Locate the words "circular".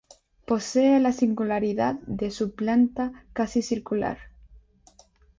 3.61-4.17